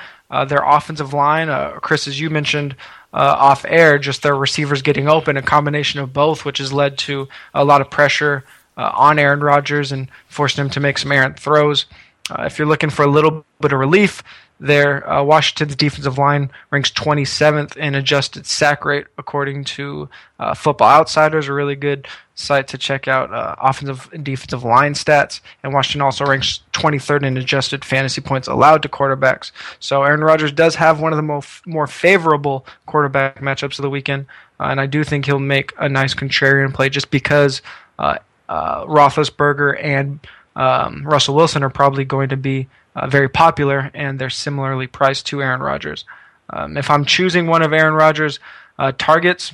[0.44, 2.76] their offensive line, uh, Chris, as you mentioned
[3.14, 6.98] uh, off air, just their receivers getting open, a combination of both, which has led
[6.98, 8.44] to a lot of pressure
[8.76, 11.86] uh, on Aaron Rodgers and forced him to make some errant throws.
[12.30, 14.22] Uh, if you're looking for a little bit of relief,
[14.60, 20.90] there, uh, Washington's defensive line ranks 27th in adjusted sack rate, according to uh, Football
[20.90, 25.42] Outsiders, a really good site to check out uh, offensive and defensive line stats.
[25.64, 29.52] And Washington also ranks 23rd in adjusted fantasy points allowed to quarterbacks.
[29.80, 33.90] So Aaron Rodgers does have one of the most more favorable quarterback matchups of the
[33.90, 34.26] weekend,
[34.60, 37.62] uh, and I do think he'll make a nice contrarian play just because
[38.00, 40.20] uh, uh, Roethlisberger and
[40.56, 45.26] um, Russell Wilson are probably going to be uh, very popular, and they're similarly priced
[45.28, 46.06] to Aaron Rodgers.
[46.50, 48.40] Um, if I'm choosing one of Aaron Rodgers'
[48.78, 49.54] uh, targets,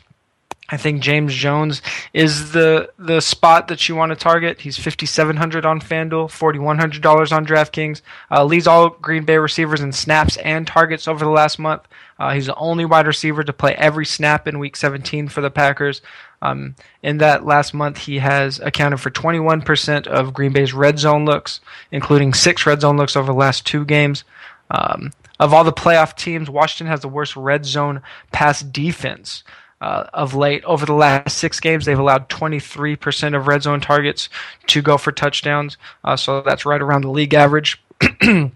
[0.70, 1.82] I think James Jones
[2.14, 4.62] is the the spot that you want to target.
[4.62, 8.02] He's fifty seven hundred on FanDuel, forty one hundred dollars on DraftKings.
[8.30, 11.82] Uh, leads all Green Bay receivers in snaps and targets over the last month.
[12.18, 15.52] Uh, he's the only wide receiver to play every snap in Week seventeen for the
[15.52, 16.02] Packers.
[16.42, 21.26] Um, in that last month, he has accounted for 21% of Green Bay's red zone
[21.26, 24.24] looks, including six red zone looks over the last two games.
[24.70, 28.02] Um, of all the playoff teams, Washington has the worst red zone
[28.32, 29.44] pass defense.
[29.80, 30.64] Uh, of late.
[30.66, 34.30] Over the last six games, they've allowed 23% of red zone targets
[34.68, 35.76] to go for touchdowns.
[36.04, 37.82] Uh, so that's right around the league average.
[38.22, 38.52] and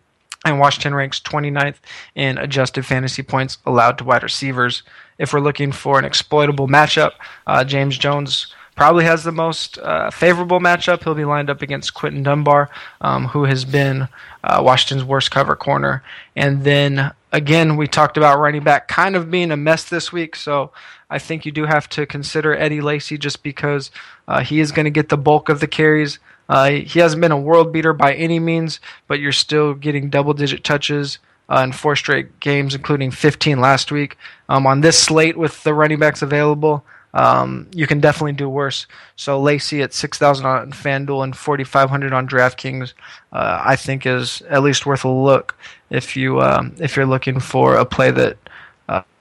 [0.45, 1.77] Washington ranks 29th
[2.13, 4.83] in adjusted fantasy points allowed to wide receivers
[5.17, 7.11] if we're looking for an exploitable matchup,
[7.47, 11.03] uh, James Jones probably has the most uh, favorable matchup.
[11.03, 12.69] He'll be lined up against Quinton Dunbar,
[13.01, 14.07] um, who has been
[14.43, 16.03] uh, Washington's worst cover corner.
[16.35, 20.35] And then again, we talked about running back kind of being a mess this week,
[20.35, 20.71] so
[21.09, 23.91] I think you do have to consider Eddie Lacy just because
[24.27, 26.19] uh, he is going to get the bulk of the carries.
[26.49, 30.33] Uh, he hasn't been a world beater by any means, but you're still getting double
[30.33, 34.17] digit touches uh, in four straight games, including 15 last week.
[34.49, 38.87] Um, on this slate with the running backs available, um, you can definitely do worse.
[39.15, 42.93] So Lacy at 6,000 on FanDuel and 4,500 on DraftKings,
[43.31, 45.55] uh, I think is at least worth a look
[45.89, 48.37] if you um, if you're looking for a play that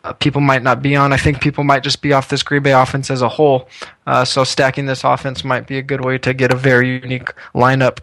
[0.05, 1.13] uh, people might not be on.
[1.13, 3.69] I think people might just be off this Green Bay offense as a whole.
[4.07, 7.33] Uh, so stacking this offense might be a good way to get a very unique
[7.55, 8.01] lineup.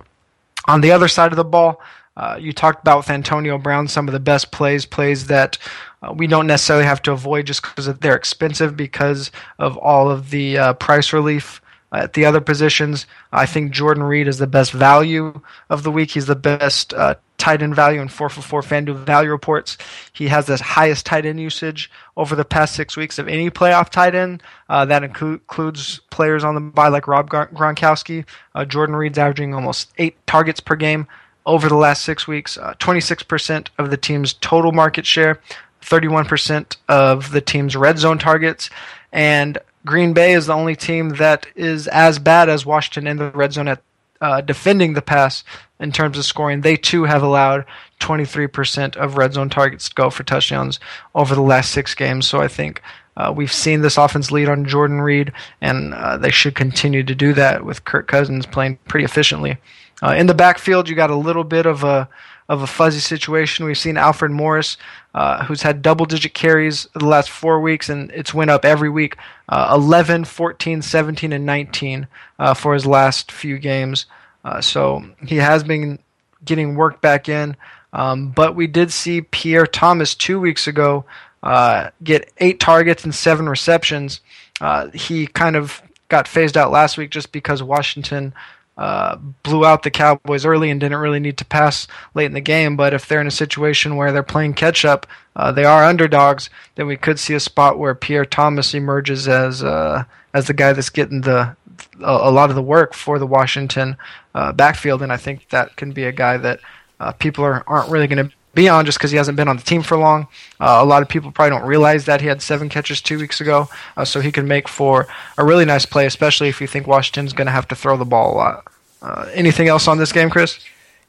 [0.68, 1.82] On the other side of the ball,
[2.18, 5.58] uh, you talked about with Antonio Brown some of the best plays, plays that
[6.02, 10.30] uh, we don't necessarily have to avoid just because they're expensive because of all of
[10.30, 13.06] the uh, price relief at the other positions.
[13.32, 16.12] I think Jordan Reed is the best value of the week.
[16.12, 19.78] He's the best uh, tight end value in 4 for 4 FanDuel value reports.
[20.14, 23.90] He has the highest tight end usage over the past six weeks of any playoff
[23.90, 24.44] tight end.
[24.70, 28.26] Uh, that inclu- includes players on the bye like Rob Gronkowski.
[28.56, 31.08] Uh, Jordan Reed's averaging almost eight targets per game
[31.46, 32.58] over the last six weeks.
[32.58, 35.40] 26% uh, of the team's total market share,
[35.82, 38.70] 31% of the team's red zone targets,
[39.12, 43.32] and Green Bay is the only team that is as bad as Washington in the
[43.32, 43.82] red zone at
[44.22, 45.44] uh, defending the pass
[45.80, 46.62] in terms of scoring.
[46.62, 47.66] They too have allowed
[48.00, 50.80] 23% of red zone targets to go for touchdowns
[51.16, 52.28] over the last six games.
[52.28, 52.84] So I think
[53.18, 57.16] uh, we've seen this offense lead on Jordan Reed, and uh, they should continue to
[57.16, 59.58] do that with Kirk Cousins playing pretty efficiently.
[60.02, 62.10] Uh, in the backfield, you got a little bit of a
[62.50, 63.66] of a fuzzy situation.
[63.66, 64.76] We've seen Alfred Morris,
[65.16, 68.90] uh, who's had double digit carries the last four weeks, and it's went up every
[68.90, 69.16] week
[69.48, 72.08] uh, 11, 14, 17, and 19
[72.40, 74.06] uh, for his last few games.
[74.44, 75.98] Uh, so he has been
[76.44, 77.56] getting work back in.
[77.94, 81.06] Um, but we did see Pierre Thomas two weeks ago
[81.44, 84.22] uh, get eight targets and seven receptions.
[84.60, 88.34] Uh, he kind of got phased out last week just because Washington
[88.78, 92.42] uh, blew out the Cowboys early and didn't really need to pass late in the
[92.42, 92.76] game.
[92.76, 95.06] But if they're in a situation where they're playing catch up,
[95.36, 99.64] uh, they are underdogs, then we could see a spot where Pierre Thomas emerges as
[99.64, 100.04] uh,
[100.34, 101.56] as the guy that's getting the
[102.02, 103.98] a, lot of the work for the Washington
[104.34, 105.02] uh, backfield.
[105.02, 106.60] And I think that can be a guy that
[107.00, 109.58] uh, people are aren't really going to be on just because he hasn't been on
[109.58, 110.28] the team for long.
[110.60, 113.42] Uh, a lot of people probably don't realize that he had seven catches two weeks
[113.42, 116.88] ago, uh, so he can make for a really nice play, especially if you think
[116.88, 118.68] Washington's going to have to throw the ball a lot.
[119.02, 120.60] Uh, anything else on this game, Chris?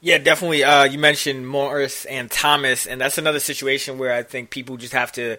[0.00, 0.64] Yeah, definitely.
[0.64, 4.94] Uh, you mentioned Morris and Thomas, and that's another situation where I think people just
[4.94, 5.36] have to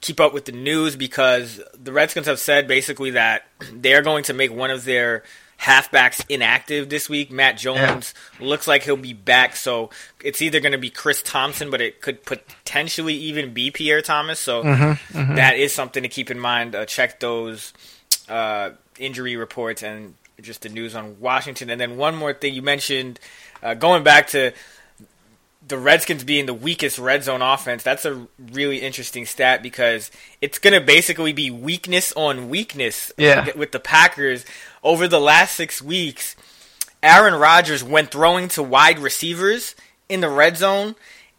[0.00, 4.24] keep up with the news because the Redskins have said basically that they are going
[4.24, 5.22] to make one of their
[5.64, 7.30] halfbacks inactive this week.
[7.30, 8.46] Matt Jones yeah.
[8.46, 9.90] looks like he'll be back, so
[10.22, 14.38] it's either going to be Chris Thompson, but it could potentially even be Pierre Thomas.
[14.38, 15.34] So mm-hmm, mm-hmm.
[15.36, 16.74] That is something to keep in mind.
[16.74, 17.72] Uh, check those
[18.28, 21.70] uh, injury reports and just the news on Washington.
[21.70, 23.18] And then one more thing you mentioned,
[23.62, 24.52] uh, going back to
[25.66, 30.58] the Redskins being the weakest red zone offense, that's a really interesting stat because it's
[30.58, 33.48] going to basically be weakness on weakness yeah.
[33.56, 34.44] with the Packers
[34.82, 36.36] over the last six weeks,
[37.02, 39.74] Aaron Rodgers, went throwing to wide receivers
[40.08, 40.94] in the red zone,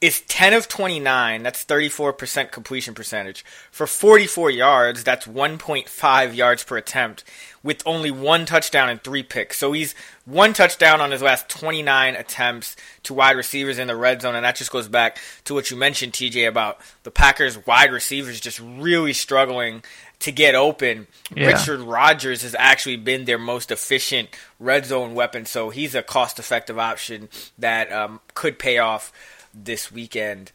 [0.05, 1.43] is 10 of 29.
[1.43, 3.43] That's 34% completion percentage.
[3.71, 7.23] For 44 yards, that's 1.5 yards per attempt,
[7.63, 9.57] with only one touchdown and three picks.
[9.57, 14.21] So he's one touchdown on his last 29 attempts to wide receivers in the red
[14.21, 14.35] zone.
[14.35, 18.39] And that just goes back to what you mentioned, TJ, about the Packers' wide receivers
[18.39, 19.83] just really struggling
[20.19, 21.07] to get open.
[21.35, 21.47] Yeah.
[21.47, 26.39] Richard Rodgers has actually been their most efficient red zone weapon, so he's a cost
[26.39, 29.11] effective option that um, could pay off
[29.55, 30.51] this weekend.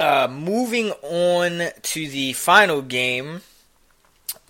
[0.00, 3.42] Uh, moving on to the final game,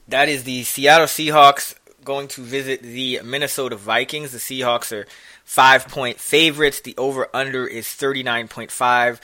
[0.08, 4.32] that is the Seattle Seahawks going to visit the Minnesota Vikings.
[4.32, 5.06] The Seahawks are
[5.44, 6.80] five point favorites.
[6.80, 9.20] The over under is 39.5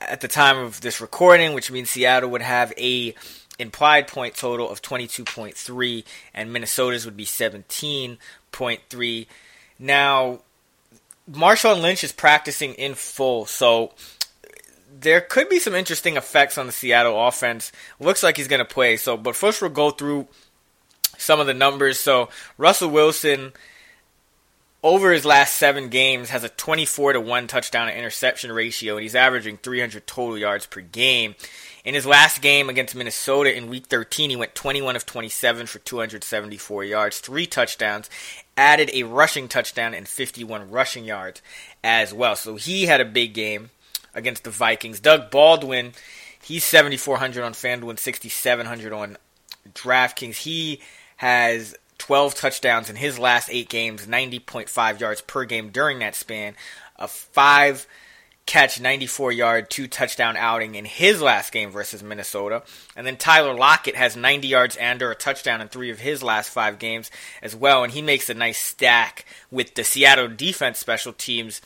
[0.00, 3.14] at the time of this recording, which means Seattle would have a
[3.58, 9.26] implied point total of 22.3, and Minnesota's would be 17.3.
[9.78, 10.40] Now,
[11.28, 13.92] Marshawn Lynch is practicing in full, so
[15.00, 17.72] there could be some interesting effects on the Seattle offense.
[17.98, 18.96] Looks like he's going to play.
[18.96, 20.28] So, but first we'll go through
[21.16, 21.98] some of the numbers.
[21.98, 22.28] So,
[22.58, 23.52] Russell Wilson
[24.82, 29.02] over his last 7 games has a 24 to 1 touchdown to interception ratio and
[29.02, 31.34] he's averaging 300 total yards per game.
[31.84, 35.78] In his last game against Minnesota in Week 13, he went 21 of 27 for
[35.78, 38.10] 274 yards, three touchdowns,
[38.56, 41.40] added a rushing touchdown and 51 rushing yards
[41.82, 42.36] as well.
[42.36, 43.70] So he had a big game
[44.14, 45.00] against the Vikings.
[45.00, 45.92] Doug Baldwin,
[46.42, 49.16] he's 7,400 on FanDuel and 6,700 on
[49.72, 50.36] DraftKings.
[50.36, 50.80] He
[51.16, 56.54] has 12 touchdowns in his last eight games, 90.5 yards per game during that span,
[56.96, 57.86] a five
[58.46, 62.62] catch 94 yard, two touchdown outing in his last game versus Minnesota.
[62.96, 66.22] And then Tyler Lockett has 90 yards and or a touchdown in three of his
[66.22, 67.10] last five games
[67.42, 67.84] as well.
[67.84, 71.60] And he makes a nice stack with the Seattle defense special teams.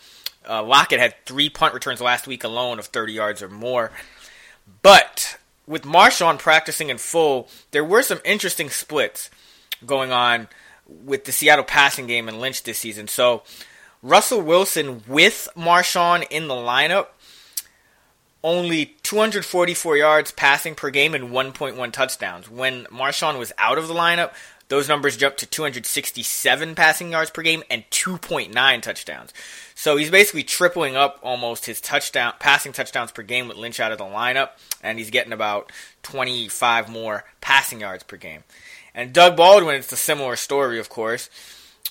[0.47, 3.93] Uh, Lockett had three punt returns last week alone of 30 yards or more.
[4.83, 9.31] But with Marshawn practicing in full, there were some interesting splits
[9.87, 10.49] going on
[10.87, 13.09] with the Seattle passing game and Lynch this season.
[13.09, 13.43] So
[14.03, 17.09] Russell Wilson with Marshawn in the lineup,
[18.43, 22.51] only 244 yards passing per game and 1.1 touchdowns.
[22.51, 24.33] When Marshawn was out of the lineup,
[24.69, 29.33] those numbers jumped to 267 passing yards per game and 2.9 touchdowns.
[29.75, 33.93] So he's basically tripling up almost his touchdown passing touchdowns per game with Lynch out
[33.93, 34.51] of the lineup,
[34.83, 35.73] and he's getting about
[36.03, 38.45] 25 more passing yards per game.
[38.95, 41.29] And Doug Baldwin, it's a similar story, of course.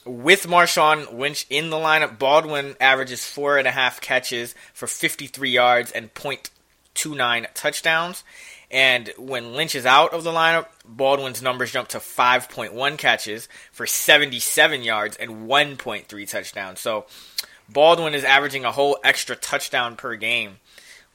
[0.05, 5.49] With Marshawn Lynch in the lineup, Baldwin averages four and a half catches for 53
[5.49, 8.23] yards and 0.29 touchdowns.
[8.71, 13.85] And when Lynch is out of the lineup, Baldwin's numbers jump to 5.1 catches for
[13.85, 16.79] 77 yards and 1.3 touchdowns.
[16.79, 17.05] So
[17.69, 20.57] Baldwin is averaging a whole extra touchdown per game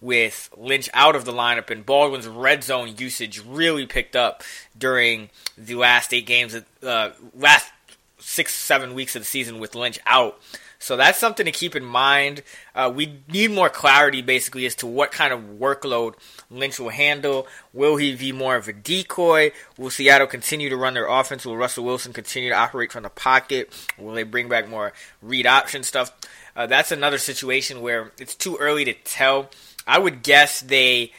[0.00, 4.42] with Lynch out of the lineup, and Baldwin's red zone usage really picked up
[4.76, 7.70] during the last eight games, uh, last
[8.18, 10.40] six, seven weeks of the season with Lynch out.
[10.80, 12.42] So that's something to keep in mind.
[12.72, 16.14] Uh, we need more clarity, basically, as to what kind of workload
[16.50, 17.48] Lynch will handle.
[17.72, 19.50] Will he be more of a decoy?
[19.76, 21.44] Will Seattle continue to run their offense?
[21.44, 23.72] Will Russell Wilson continue to operate from the pocket?
[23.98, 26.12] Will they bring back more read option stuff?
[26.54, 29.50] Uh, that's another situation where it's too early to tell.
[29.88, 31.12] I would guess they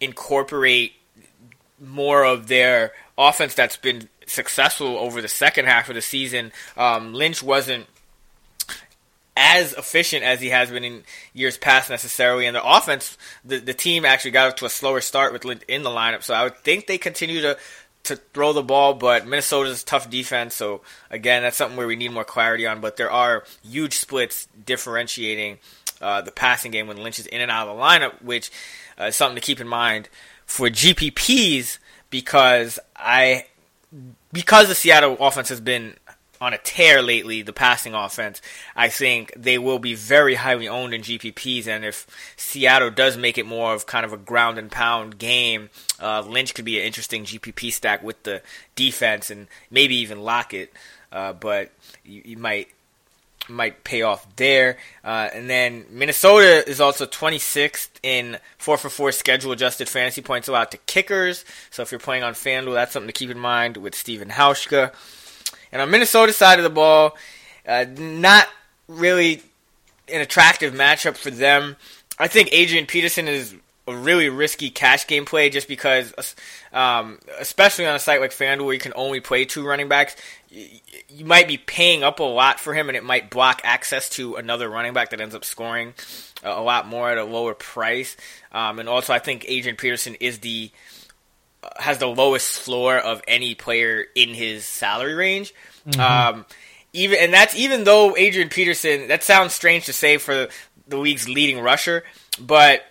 [0.00, 0.92] incorporate
[1.80, 6.52] more of their offense that's been successful over the second half of the season.
[6.76, 7.86] Um, Lynch wasn't
[9.36, 12.46] as efficient as he has been in years past necessarily.
[12.46, 15.62] And the offense, the, the team actually got up to a slower start with Lynch
[15.68, 16.24] in the lineup.
[16.24, 17.56] So I would think they continue to
[18.04, 20.54] to throw the ball, but Minnesota's tough defense.
[20.54, 22.80] So again, that's something where we need more clarity on.
[22.80, 25.58] But there are huge splits differentiating
[26.00, 28.50] uh, the passing game when Lynch is in and out of the lineup, which
[29.00, 30.08] uh, is something to keep in mind
[30.46, 31.78] for GPPs
[32.10, 33.46] because I
[34.32, 35.96] because the Seattle offense has been
[36.40, 38.40] on a tear lately, the passing offense,
[38.76, 41.66] I think they will be very highly owned in GPPs.
[41.66, 45.70] And if Seattle does make it more of kind of a ground and pound game,
[46.00, 48.42] uh, Lynch could be an interesting GPP stack with the
[48.76, 50.72] defense and maybe even Lockett.
[51.10, 51.72] Uh, but
[52.04, 52.68] you, you, might
[53.48, 54.76] might pay off there.
[55.04, 60.48] Uh, and then Minnesota is also 26th in 4 for 4 schedule adjusted fantasy points
[60.48, 61.44] allowed to kickers.
[61.70, 64.92] So if you're playing on FanDuel, that's something to keep in mind with Steven Hauschka.
[65.72, 67.16] And on Minnesota side of the ball,
[67.66, 68.48] uh, not
[68.86, 69.42] really
[70.08, 71.76] an attractive matchup for them.
[72.18, 73.54] I think Adrian Peterson is
[73.88, 76.12] a really risky cash game play just because,
[76.72, 80.14] um, especially on a site like FanDuel where you can only play two running backs,
[80.50, 84.36] you might be paying up a lot for him and it might block access to
[84.36, 85.94] another running back that ends up scoring
[86.42, 88.16] a lot more at a lower price.
[88.52, 90.70] Um, and also, I think Adrian Peterson is the
[91.76, 95.52] has the lowest floor of any player in his salary range.
[95.86, 96.00] Mm-hmm.
[96.00, 96.46] Um,
[96.92, 99.08] even and that's even though Adrian Peterson.
[99.08, 100.48] That sounds strange to say for
[100.86, 102.04] the league's leading rusher,
[102.40, 102.84] but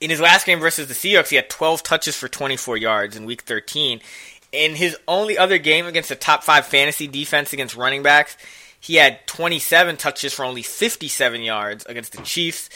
[0.00, 3.24] in his last game versus the Seahawks, he had 12 touches for 24 yards in
[3.24, 4.00] Week 13.
[4.52, 8.36] In his only other game against a top five fantasy defense against running backs,
[8.78, 12.68] he had 27 touches for only 57 yards against the Chiefs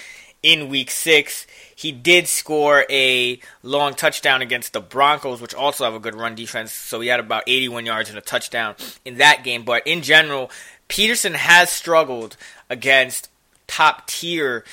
[0.43, 1.47] in Week Six.
[1.75, 6.35] He did score a long touchdown against the Broncos, which also have a good run
[6.35, 6.73] defense.
[6.73, 9.65] So he had about 81 yards and a touchdown in that game.
[9.65, 10.51] But in general,
[10.89, 12.37] Peterson has struggled
[12.69, 13.29] against
[13.67, 14.65] top tier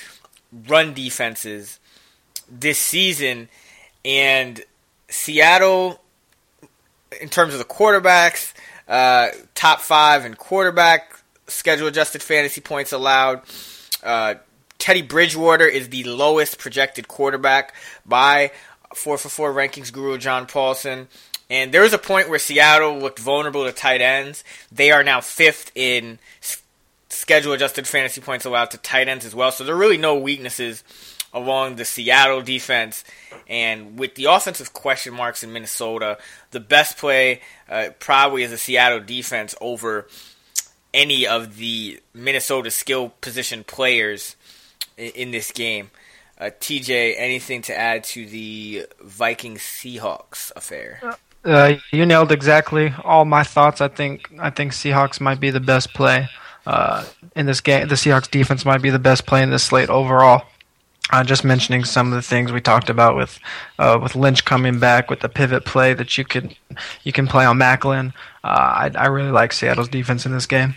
[0.68, 1.80] run defenses
[2.50, 3.50] this season.
[4.06, 4.62] And
[5.10, 6.02] Seattle,
[7.22, 8.54] in terms of the quarterbacks,
[8.88, 11.14] uh, top five in quarterback
[11.48, 13.42] schedule adjusted fantasy points allowed.
[14.04, 14.36] Uh,
[14.78, 17.74] Teddy Bridgewater is the lowest projected quarterback
[18.06, 18.52] by
[18.94, 21.08] 4 for 4 rankings guru John Paulsen.
[21.50, 24.44] And there was a point where Seattle looked vulnerable to tight ends.
[24.72, 26.20] They are now fifth in
[27.10, 29.52] schedule adjusted fantasy points allowed to tight ends as well.
[29.52, 30.84] So there are really no weaknesses
[31.34, 33.04] along the Seattle defense.
[33.48, 36.18] And with the offensive question marks in Minnesota,
[36.52, 40.08] the best play uh, probably is the Seattle defense over
[40.94, 44.36] any of the Minnesota skill position players
[44.98, 45.92] in this game.
[46.40, 51.00] Uh, TJ, anything to add to the Vikings Seahawks affair?
[51.04, 51.14] Uh,
[51.46, 53.82] uh, you nailed exactly all my thoughts.
[53.82, 56.28] I think I think Seahawks might be the best play
[56.66, 57.06] uh,
[57.36, 57.88] in this game.
[57.88, 60.46] The Seahawks defense might be the best play in this slate overall.
[61.10, 63.40] Uh, just mentioning some of the things we talked about with
[63.80, 66.54] uh, with Lynch coming back with the pivot play that you can
[67.04, 68.14] you can play on Maclin.
[68.44, 70.76] Uh, I, I really like Seattle's defense in this game.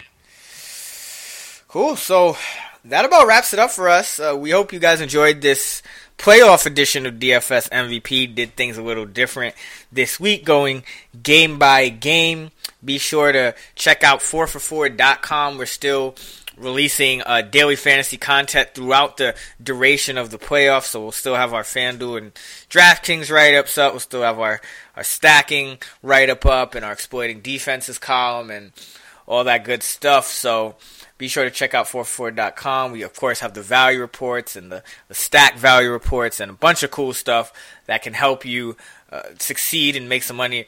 [1.66, 1.96] Cool.
[1.96, 2.36] So
[2.84, 4.18] that about wraps it up for us.
[4.18, 5.82] Uh, we hope you guys enjoyed this
[6.16, 8.34] playoff edition of DFS MVP.
[8.34, 9.54] Did things a little different
[9.90, 10.84] this week, going
[11.22, 12.50] game by game.
[12.84, 15.58] Be sure to check out 4for4.com.
[15.58, 16.14] We're still
[16.60, 20.84] releasing uh, daily fantasy content throughout the duration of the playoffs.
[20.84, 22.34] So we'll still have our FanDuel and
[22.68, 23.92] DraftKings write ups up.
[23.92, 24.60] We'll still have our,
[24.96, 28.72] our stacking write up up and our exploiting defenses column and
[29.26, 30.26] all that good stuff.
[30.26, 30.76] So
[31.18, 32.92] be sure to check out 4for4.com.
[32.92, 36.54] We, of course, have the value reports and the, the stack value reports and a
[36.54, 37.52] bunch of cool stuff
[37.86, 38.76] that can help you
[39.12, 40.66] uh, succeed and make some money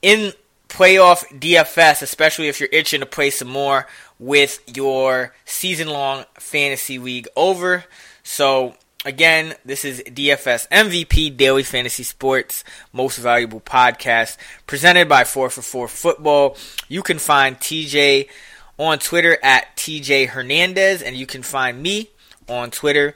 [0.00, 0.32] in
[0.72, 3.86] playoff DFS, especially if you're itching to play some more
[4.18, 7.84] with your season long fantasy league over.
[8.22, 15.90] So, again, this is DFS MVP Daily Fantasy Sports Most Valuable Podcast presented by 4for4
[15.90, 16.56] Football.
[16.88, 18.30] You can find TJ
[18.78, 22.08] on Twitter at TJ Hernandez, and you can find me
[22.48, 23.14] on Twitter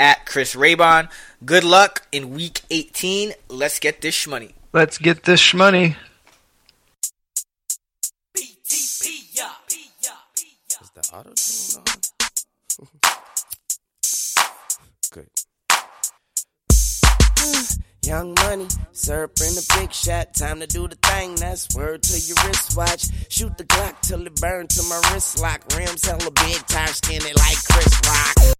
[0.00, 1.08] at Chris Raybon.
[1.44, 3.32] Good luck in week 18.
[3.48, 4.56] Let's get this money.
[4.72, 5.96] Let's get this money.
[11.16, 11.84] Auto tune on?
[15.12, 15.28] Good.
[18.06, 20.34] Young money, syrup in the big shot.
[20.34, 21.34] Time to do the thing.
[21.36, 23.06] That's word to your wristwatch.
[23.30, 25.62] Shoot the Glock till it burn to my wrist lock.
[25.76, 28.56] Rims hella big, tire skinny like Chris Rock.